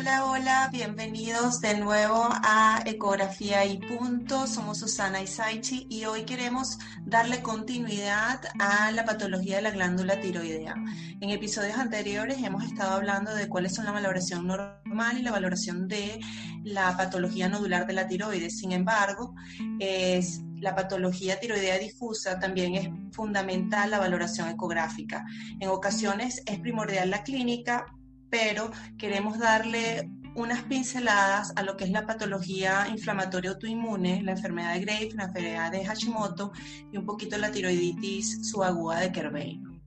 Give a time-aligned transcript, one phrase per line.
[0.00, 4.46] Hola, hola, bienvenidos de nuevo a Ecografía y Punto.
[4.46, 10.74] Somos Susana Isaichi y hoy queremos darle continuidad a la patología de la glándula tiroidea.
[11.20, 15.86] En episodios anteriores hemos estado hablando de cuáles son la valoración normal y la valoración
[15.86, 16.18] de
[16.64, 18.56] la patología nodular de la tiroides.
[18.56, 19.34] Sin embargo,
[19.80, 25.26] es la patología tiroidea difusa también es fundamental la valoración ecográfica.
[25.60, 27.84] En ocasiones es primordial la clínica,
[28.30, 34.74] pero queremos darle unas pinceladas a lo que es la patología inflamatoria autoinmune, la enfermedad
[34.74, 36.52] de Graves, la enfermedad de Hashimoto
[36.92, 39.82] y un poquito la tiroiditis subaguda de Kerbein.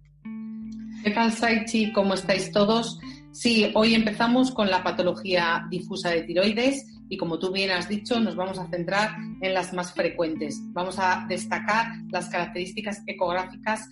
[1.04, 1.92] ¿Qué tal, Saichi?
[1.92, 3.00] ¿Cómo estáis todos?
[3.32, 8.20] Sí, hoy empezamos con la patología difusa de tiroides y como tú bien has dicho,
[8.20, 10.62] nos vamos a centrar en las más frecuentes.
[10.72, 13.90] Vamos a destacar las características ecográficas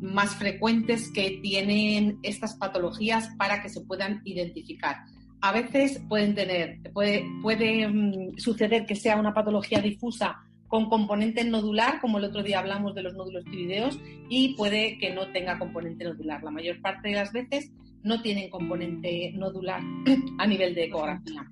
[0.00, 5.04] más frecuentes que tienen estas patologías para que se puedan identificar.
[5.40, 11.42] A veces pueden tener, puede, puede mm, suceder que sea una patología difusa con componente
[11.44, 13.98] nodular, como el otro día hablamos de los nódulos tiroideos,
[14.28, 16.42] y puede que no tenga componente nodular.
[16.44, 19.82] La mayor parte de las veces no tienen componente nodular
[20.38, 21.50] a nivel de ecografía.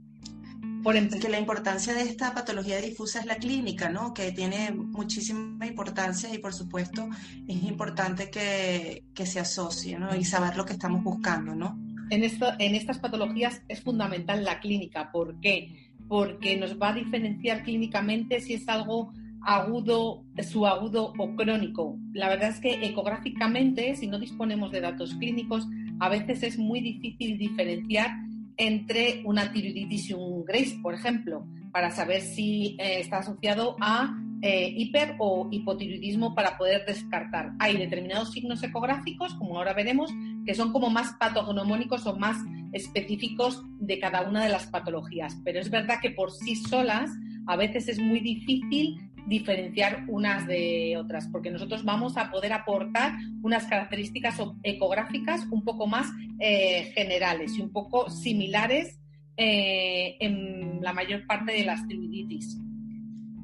[0.82, 4.14] Por que la importancia de esta patología difusa es la clínica, ¿no?
[4.14, 7.08] Que tiene muchísima importancia y por supuesto
[7.46, 10.14] es importante que, que se asocie, ¿no?
[10.14, 11.78] Y saber lo que estamos buscando, ¿no?
[12.10, 15.10] En, esto, en estas patologías es fundamental la clínica.
[15.12, 15.90] ¿Por qué?
[16.08, 19.12] Porque nos va a diferenciar clínicamente si es algo
[19.42, 21.98] agudo, subagudo o crónico.
[22.12, 25.66] La verdad es que ecográficamente, si no disponemos de datos clínicos,
[26.00, 28.10] a veces es muy difícil diferenciar
[28.58, 34.14] entre una tiroiditis y un Grace, por ejemplo, para saber si eh, está asociado a
[34.42, 37.52] eh, hiper o hipotiroidismo para poder descartar.
[37.58, 40.12] Hay determinados signos ecográficos, como ahora veremos,
[40.44, 42.36] que son como más patognomónicos o más
[42.72, 45.36] específicos de cada una de las patologías.
[45.44, 47.10] Pero es verdad que por sí solas
[47.46, 53.12] a veces es muy difícil diferenciar unas de otras, porque nosotros vamos a poder aportar
[53.42, 58.98] unas características ecográficas un poco más eh, generales y un poco similares
[59.36, 62.58] eh, en la mayor parte de las tiroiditis.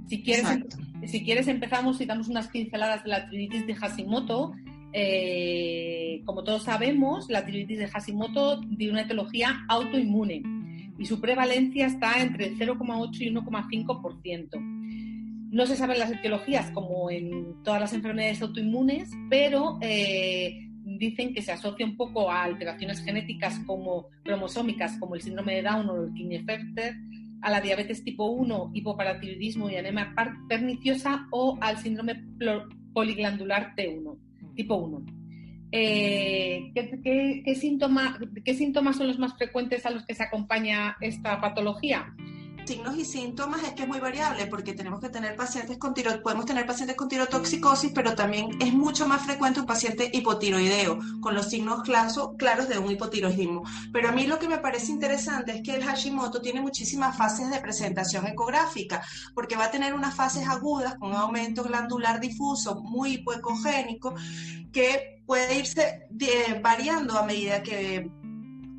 [0.09, 0.47] Si quieres,
[1.07, 4.53] si quieres empezamos y damos unas pinceladas de la tiroiditis de Hashimoto.
[4.97, 10.43] Eh, como todos sabemos, la tiroiditis de Hashimoto tiene una etiología autoinmune
[10.99, 14.75] y su prevalencia está entre el 0,8 y 1,5%.
[15.55, 21.43] No se saben las etiologías como en todas las enfermedades autoinmunes, pero eh, dicen que
[21.43, 26.07] se asocia un poco a alteraciones genéticas como cromosómicas, como el síndrome de Down o
[26.07, 26.97] el Klinefelter,
[27.41, 30.13] a la diabetes tipo 1, hipoparatiroidismo y anemia
[30.49, 32.21] perniciosa o al síndrome
[32.93, 34.19] poliglandular T1,
[34.57, 35.07] tipo 1.
[35.71, 42.13] Eh, ¿qué, qué, síntomas son los más frecuentes a los que se acompaña esta patología?
[42.67, 46.23] Signos y síntomas es que es muy variable porque tenemos que tener pacientes con tiro,
[46.23, 51.35] podemos tener pacientes con tirotoxicosis, pero también es mucho más frecuente un paciente hipotiroideo con
[51.35, 53.63] los signos claros de un hipotiroidismo.
[53.93, 57.51] Pero a mí lo que me parece interesante es que el Hashimoto tiene muchísimas fases
[57.51, 59.03] de presentación ecográfica
[59.35, 64.15] porque va a tener unas fases agudas con un aumento glandular difuso muy hipoecogénico
[64.73, 68.11] que puede irse eh, variando a medida que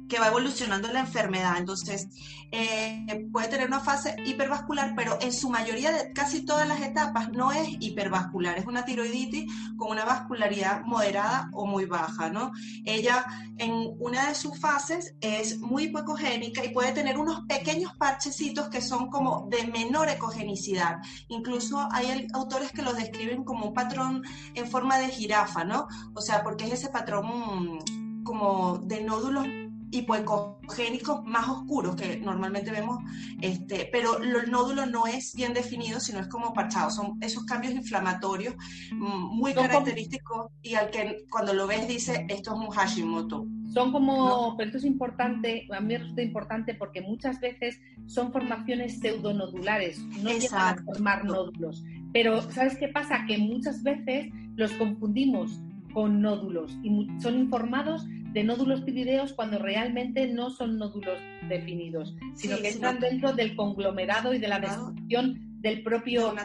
[0.07, 1.57] que va evolucionando la enfermedad.
[1.57, 2.07] Entonces,
[2.52, 7.30] eh, puede tener una fase hipervascular, pero en su mayoría de casi todas las etapas
[7.31, 12.52] no es hipervascular, es una tiroiditis con una vascularidad moderada o muy baja, ¿no?
[12.86, 13.25] Ella
[13.57, 18.81] en una de sus fases es muy hipoecogénica y puede tener unos pequeños parchecitos que
[18.81, 20.98] son como de menor ecogenicidad.
[21.28, 24.24] Incluso hay autores que lo describen como un patrón
[24.54, 25.88] en forma de jirafa, ¿no?
[26.13, 27.80] O sea, porque es ese patrón
[28.24, 29.46] como de nódulos
[29.91, 32.99] hipoecogénicos más oscuros que normalmente vemos,
[33.41, 36.89] este, pero el nódulo no es bien definido, sino es como parchado.
[36.89, 38.55] Son esos cambios inflamatorios
[38.91, 43.45] mm, muy característicos y al que cuando lo ves dice esto es un Hashimoto.
[43.73, 48.99] Son como, pero esto es importante, a mí resulta importante porque muchas veces son formaciones
[48.99, 51.83] pseudonodulares, no llegan a formar nódulos.
[52.13, 53.25] Pero ¿sabes qué pasa?
[53.27, 55.61] Que muchas veces los confundimos
[55.95, 62.57] con nódulos y son informados de nódulos tiroideos cuando realmente no son nódulos definidos, sino
[62.57, 66.36] que entran dentro del conglomerado y de la descripción del propio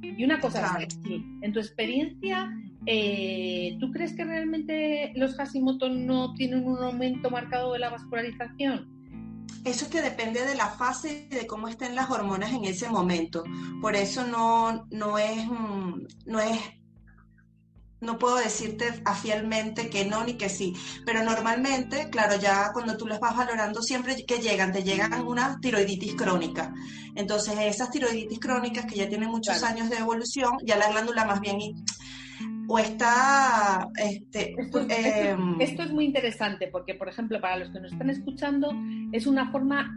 [0.00, 0.78] Y una cosa
[1.42, 2.50] en tu experiencia,
[2.86, 8.88] eh, ¿tú crees que realmente los Hashimoto no tienen un aumento marcado de la vascularización?
[9.66, 12.88] Eso es que depende de la fase y de cómo estén las hormonas en ese
[12.88, 13.44] momento.
[13.82, 15.46] Por eso no, no, es,
[16.24, 16.58] no es
[18.04, 18.86] no puedo decirte
[19.20, 20.74] fielmente que no ni que sí,
[21.04, 25.58] pero normalmente, claro, ya cuando tú las vas valorando siempre que llegan, te llegan una
[25.60, 26.72] tiroiditis crónica.
[27.14, 31.40] Entonces, esas tiroiditis crónicas que ya tienen muchos años de evolución, ya la glándula más
[31.40, 31.58] bien
[32.66, 34.54] o está este,
[34.88, 38.72] em, esto, es muy interesante porque por ejemplo para los que nos están escuchando
[39.12, 39.90] es una forma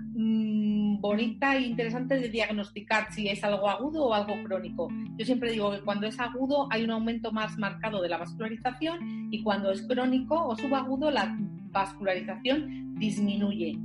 [1.00, 4.90] bonita e interesante de diagnosticar si es algo agudo o algo crónico.
[5.18, 9.30] Yo siempre digo que cuando es agudo hay un aumento más marcado de la vascularización
[9.32, 11.38] y cuando es crónico o subagudo la
[11.72, 13.78] vascularización disminuye.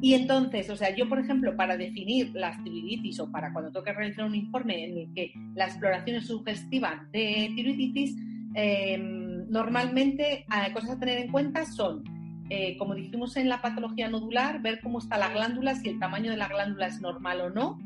[0.00, 3.84] Y entonces, o sea, yo, por ejemplo, para definir la tiroiditis o para cuando tengo
[3.84, 8.14] que realizar un informe en el que la exploración es sugestiva de tiroiditis,
[8.54, 12.04] em, normalmente eh, cosas a tener en cuenta son
[12.48, 16.30] eh, como dijimos en la patología nodular, ver cómo está la glándula, si el tamaño
[16.30, 17.78] de la glándula es normal o no.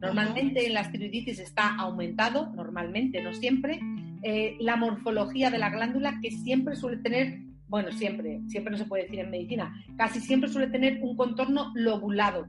[0.00, 3.80] Normalmente en las tiroiditis está aumentado, normalmente, no siempre.
[4.22, 8.86] Eh, la morfología de la glándula, que siempre suele tener, bueno, siempre, siempre no se
[8.86, 12.46] puede decir en medicina, casi siempre suele tener un contorno lobulado.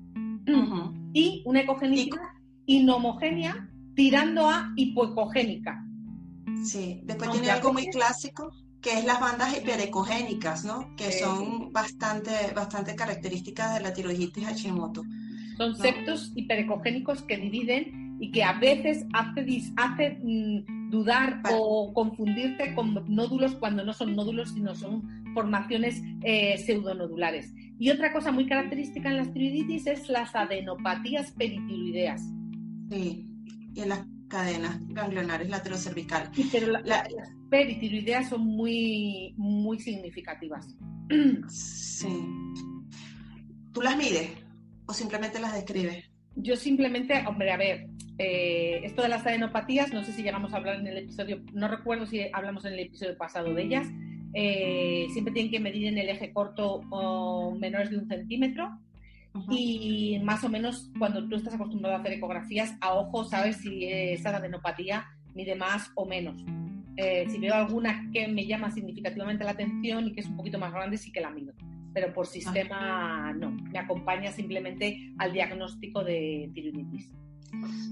[1.13, 2.33] Y una ecogénica
[2.65, 5.85] inhomogénea tirando a hipoecogénica.
[6.63, 10.95] Sí, después tiene algo muy clásico que es las bandas hiperecogénicas, ¿no?
[10.95, 15.03] Que son bastante, bastante características de la tiroiditis Hashimoto.
[15.57, 19.45] Son septos hiperecogénicos que dividen y que a veces hace,
[19.77, 26.57] hace mm, dudar o confundirte con nódulos cuando no son nódulos, sino son formaciones eh,
[26.57, 27.53] pseudonodulares.
[27.79, 32.21] Y otra cosa muy característica en las tiroiditis es las adenopatías peritiroideas.
[32.89, 33.25] Sí,
[33.73, 36.29] y en las cadenas ganglionares laterocervicales.
[36.33, 37.07] Sí, pero las
[37.49, 40.75] peritiroideas son muy, muy significativas.
[41.49, 42.07] Sí.
[43.73, 44.31] ¿Tú las mides
[44.85, 46.09] o simplemente las describes?
[46.35, 50.57] Yo simplemente, hombre, a ver, eh, esto de las adenopatías, no sé si llegamos a
[50.57, 53.87] hablar en el episodio, no recuerdo si hablamos en el episodio pasado de ellas,
[54.33, 58.79] eh, siempre tienen que medir en el eje corto o menores de un centímetro
[59.49, 63.85] y más o menos cuando tú estás acostumbrado a hacer ecografías, a ojo sabes si
[63.85, 66.43] esa adenopatía mide más o menos.
[66.97, 70.59] Eh, si veo alguna que me llama significativamente la atención y que es un poquito
[70.59, 71.53] más grande, sí que la mido.
[71.93, 77.11] Pero por sistema no, me acompaña simplemente al diagnóstico de tiroiditis.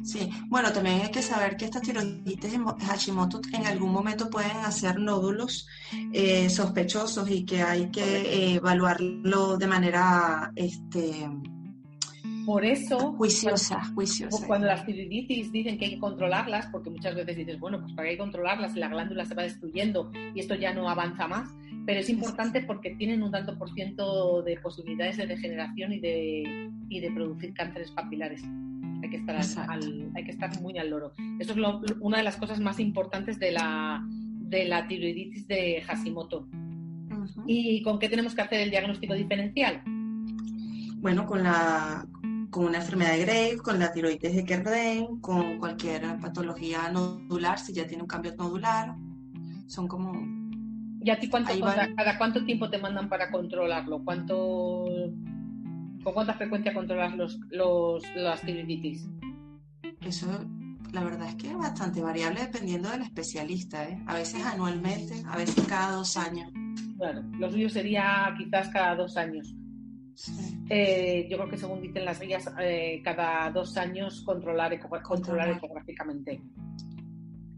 [0.04, 2.58] Sí, bueno, también hay que saber que estas tiroiditis
[2.88, 5.68] Hashimoto en algún momento pueden hacer nódulos
[6.14, 11.30] eh, sospechosos y que hay que eh, evaluarlo de manera este,
[12.50, 14.48] por eso, juiciosa, juiciosa.
[14.48, 18.06] Cuando las tiroiditis dicen que hay que controlarlas, porque muchas veces dices, bueno, pues para
[18.06, 21.48] que hay que controlarlas, la glándula se va destruyendo y esto ya no avanza más,
[21.86, 22.10] pero es.
[22.10, 27.12] importante porque tienen un tanto por ciento de posibilidades de degeneración y de, y de
[27.12, 28.42] producir cánceres papilares
[29.02, 29.40] hay que estar,
[30.16, 31.14] hay que estar muy al loro.
[31.40, 36.48] Eso es una de las cosas más importantes de la, de la tiroiditis de Hashimoto.
[37.46, 39.82] ¿Y con qué tenemos que hacer el diagnóstico diferencial?
[41.02, 42.06] Bueno, con la
[42.50, 47.74] con una enfermedad de Graves, con la tiroides de Kerden, con cualquier patología nodular, si
[47.74, 48.96] ya tiene un cambio nodular,
[49.68, 50.14] son como...
[51.02, 54.04] ¿Y a ti cuánto, cada cuánto tiempo te mandan para controlarlo?
[54.04, 54.86] ¿Cuánto
[56.04, 59.08] ¿Con cuánta frecuencia controlas los, los, las tiroiditis?
[60.02, 60.28] Eso,
[60.94, 63.88] la verdad es que es bastante variable dependiendo del especialista.
[63.88, 64.02] ¿eh?
[64.08, 66.52] A veces anualmente, a veces cada dos años.
[66.98, 69.54] Claro, lo suyo sería quizás cada dos años.
[70.70, 76.42] Eh, yo creo que según dicen las guías, eh, cada dos años controlar, controlar ecográficamente.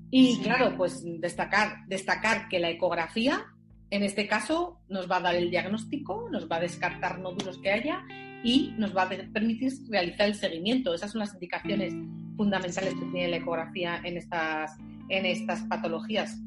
[0.09, 3.45] Y claro, pues destacar, destacar que la ecografía,
[3.89, 7.71] en este caso, nos va a dar el diagnóstico, nos va a descartar nódulos que
[7.71, 8.03] haya
[8.43, 10.93] y nos va a permitir realizar el seguimiento.
[10.93, 11.93] Esas son las indicaciones
[12.35, 14.77] fundamentales que tiene la ecografía en estas,
[15.09, 16.39] en estas patologías.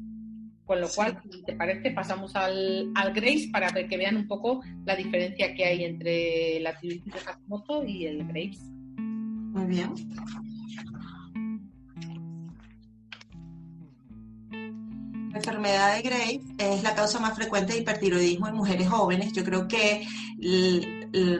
[0.65, 4.27] Con lo cual, si te parece, pasamos al, al Grace para ver que vean un
[4.27, 8.59] poco la diferencia que hay entre la tiroiditis de Hashimoto y el Graves.
[8.97, 9.93] Muy bien.
[15.31, 19.33] La enfermedad de Graves es la causa más frecuente de hipertiroidismo en mujeres jóvenes.
[19.33, 20.07] Yo creo que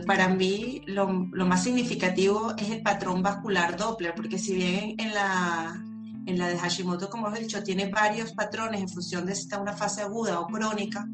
[0.05, 5.83] para mí lo, más significativo es el patrón vascular Doppler, porque si bien en la,
[6.25, 9.43] en la de Hashimoto, como os he dicho, tiene varios patrones en función de si
[9.43, 11.07] está una fase aguda o crónica,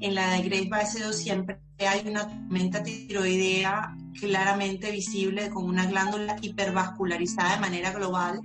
[0.00, 6.36] en la de Graves base siempre hay una tormenta tiroidea claramente visible con una glándula
[6.40, 8.40] hipervascularizada de manera global,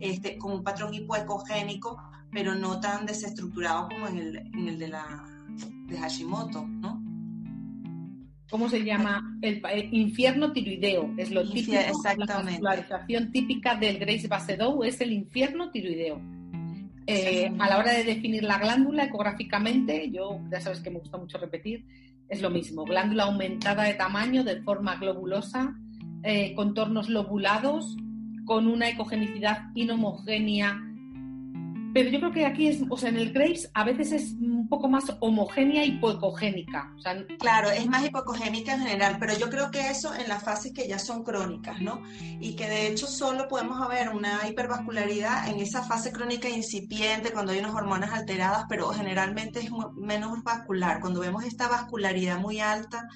[0.00, 1.98] este, con un patrón hipoecogénico
[2.36, 5.24] pero no tan desestructurado como en el, en el de la
[5.86, 6.95] de Hashimoto, ¿no?
[8.50, 9.38] ¿Cómo se llama?
[9.42, 9.60] El,
[9.92, 11.12] infierno tiroideo.
[11.16, 11.72] Es lo típico.
[11.72, 16.20] La vascularización típica del Grace Basedow es el infierno tiroideo.
[17.08, 21.18] Eh, a la hora de definir la glándula ecográficamente, yo ya sabes que me gusta
[21.18, 21.84] mucho repetir,
[22.28, 22.84] es lo mismo.
[22.84, 25.76] Glándula aumentada de tamaño, de forma globulosa,
[26.24, 27.96] eh, contornos lobulados,
[28.44, 30.85] con una ecogenicidad inhomogénea
[31.96, 34.68] pero yo creo que aquí es, o sea, en el Graves a veces es un
[34.68, 36.94] poco más homogénea y hipocogénica.
[37.38, 40.86] claro, es más hipocogénica en general, pero yo creo que eso en las fases que
[40.86, 42.02] ya son crónicas, ¿no?
[42.38, 47.52] Y que de hecho solo podemos ver una hipervascularidad en esa fase crónica incipiente, cuando
[47.52, 51.00] hay unas hormonas alteradas, pero generalmente es menos vascular.
[51.00, 53.08] Cuando vemos esta vascularidad muy alta,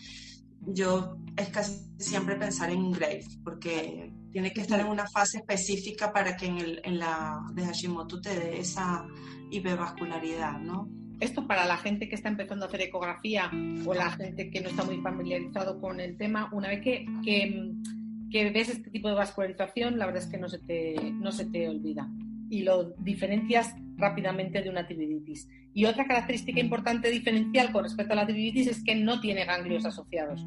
[0.63, 6.13] yo es casi siempre pensar en Graves, porque tiene que estar en una fase específica
[6.13, 9.07] para que en, el, en la de Hashimoto te dé esa
[9.51, 10.89] hipervascularidad, ¿no?
[11.21, 13.51] Esto para la gente que está empezando a hacer ecografía
[13.85, 18.51] o la gente que no está muy familiarizado con el tema, una vez que, que,
[18.51, 21.69] ves este tipo de vascularización, la verdad es que no se te, no se te
[21.69, 22.09] olvida
[22.49, 25.49] y lo diferencias rápidamente de una tiroiditis.
[25.75, 29.85] Y otra característica importante diferencial con respecto a la tiroiditis es que no tiene ganglios
[29.85, 30.45] asociados.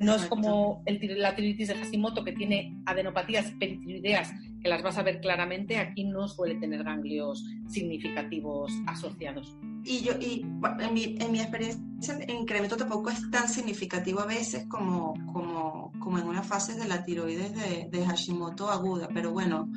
[0.00, 4.98] No es como el, la tiroiditis de Hashimoto que tiene adenopatías peritiroideas que las vas
[4.98, 9.56] a ver claramente, aquí no suele tener ganglios significativos asociados.
[9.84, 10.44] Y yo y
[10.80, 15.92] en, mi, en mi experiencia el incremento tampoco es tan significativo a veces como, como,
[16.00, 19.68] como en una fase de la tiroides de, de Hashimoto aguda, pero bueno,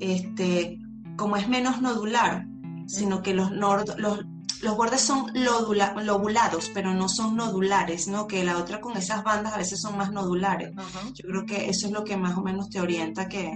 [0.00, 0.78] este,
[1.16, 2.46] como es menos nodular,
[2.86, 4.24] sino que los, los,
[4.62, 8.26] los bordes son lobulados, pero no son nodulares, ¿no?
[8.26, 10.70] Que la otra con esas bandas a veces son más nodulares.
[11.14, 13.52] Yo creo que eso es lo que más o menos te orienta que,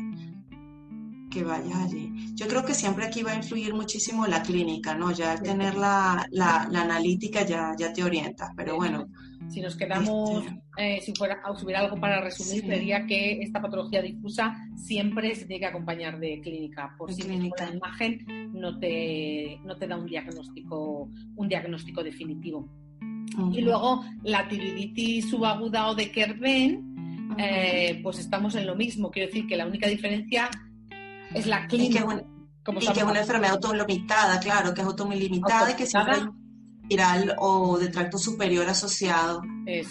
[1.31, 2.35] que vayas allí.
[2.35, 5.11] Yo creo que siempre aquí va a influir muchísimo la clínica, ¿no?
[5.13, 9.07] Ya tener la, la, analítica ya, ya te orientas, pero bueno.
[9.51, 13.61] Si nos quedamos, este, eh, si, fuera, si hubiera algo para resumir, sería que esta
[13.61, 16.95] patología difusa siempre se tiene que acompañar de clínica.
[16.97, 22.69] Por si la imagen no te, no te da un diagnóstico, un diagnóstico definitivo.
[23.53, 29.11] Y luego la tiroiditis subaguda o de Kerben, eh, pues estamos en lo mismo.
[29.11, 30.49] Quiero decir que la única diferencia
[31.35, 32.01] es la clínica.
[32.01, 36.17] Y que, es una enfermedad autolimitada, claro, que es autolimitada y que siempre
[36.91, 39.85] viral o de tracto superior asociado eh,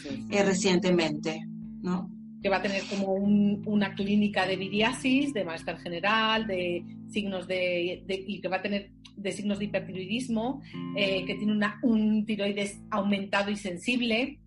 [0.43, 1.41] recientemente,
[1.81, 2.11] ¿no?
[2.43, 8.03] Que va a tener como una clínica de viriasis, de malestar general, de signos de,
[8.07, 10.61] y que va a tener de signos de hipertiroidismo,
[10.95, 14.39] eh, que tiene una, un tiroides aumentado y sensible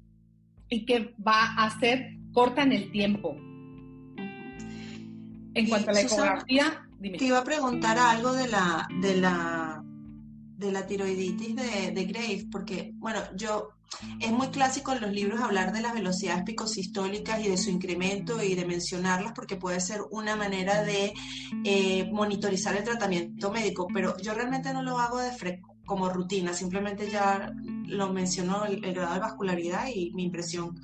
[0.69, 3.37] y que va a ser corta en el tiempo.
[5.55, 9.72] En cuanto a la ecografía, Te iba a preguntar algo de la, de la
[10.63, 13.71] de la tiroiditis de, de Graves, porque, bueno, yo,
[14.21, 18.43] es muy clásico en los libros hablar de las velocidades picosistólicas y de su incremento
[18.43, 21.13] y de mencionarlas porque puede ser una manera de
[21.65, 27.11] eh, monitorizar el tratamiento médico, pero yo realmente no lo hago de como rutina, simplemente
[27.11, 27.53] ya
[27.87, 30.81] lo menciono el, grado de vascularidad y mi impresión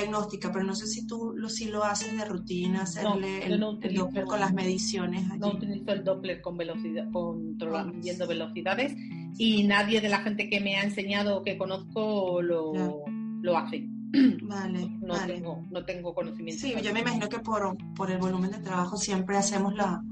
[0.00, 4.24] diagnóstica, pero no sé si tú lo, si lo haces de rutina, hacerle el, Doppler
[4.24, 5.26] con las mediciones.
[5.38, 8.94] No utilizo el Doppler con velocidad, controlando velocidades
[9.38, 13.04] y nadie de la gente que me ha enseñado o que conozco lo,
[13.42, 13.86] lo hace.
[14.42, 16.62] Vale, no, Tengo, no tengo conocimiento.
[16.62, 20.02] Sí, yo me imagino que por, por el volumen de trabajo siempre hacemos la,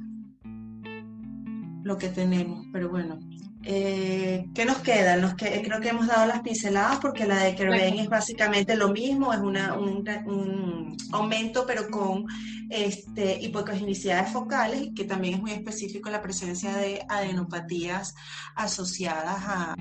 [1.83, 3.19] lo que tenemos, pero bueno,
[3.67, 5.17] eh, ¿Qué nos queda?
[5.17, 9.33] Nos creo que hemos dado las pinceladas porque la de Kerben es básicamente lo mismo,
[9.33, 12.27] es una, un, aumento pero con
[12.69, 18.15] este, hipocogenicidades focales y que también es muy específico la presencia de adenopatías
[18.55, 19.75] asociadas a...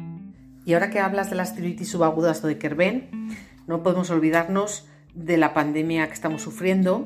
[0.65, 3.35] Y ahora que hablas de las tiroiditis subagudas de Kerben,
[3.67, 7.05] no podemos olvidarnos de la pandemia que estamos sufriendo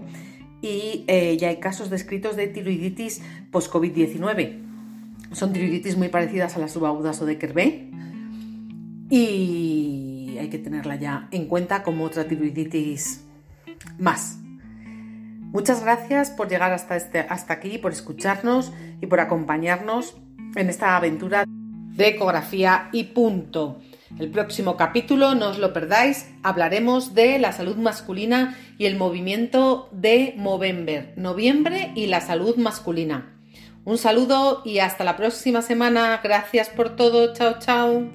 [0.61, 4.66] y eh, ya hay casos descritos de tiroiditis post-COVID-19
[5.31, 7.87] son tiroiditis muy parecidas a las subagudas o de Kerber
[9.09, 13.23] y hay que tenerla ya en cuenta como otra tiroiditis
[13.97, 14.39] más.
[15.51, 20.17] Muchas gracias por llegar hasta, este, hasta aquí, por escucharnos y por acompañarnos
[20.55, 23.79] en esta aventura de ecografía y punto.
[24.19, 29.89] El próximo capítulo, no os lo perdáis, hablaremos de la salud masculina y el movimiento
[29.91, 33.36] de Movember, noviembre y la salud masculina.
[33.87, 36.19] Un saludo y hasta la próxima semana.
[36.21, 37.33] Gracias por todo.
[37.33, 38.11] Chao, chao.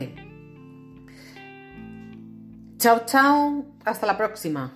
[2.76, 3.64] Chao, chao.
[3.83, 4.75] Hasta la próxima.